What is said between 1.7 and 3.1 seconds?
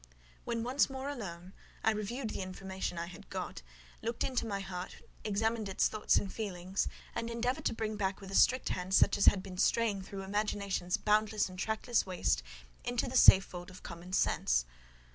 I reviewed the information I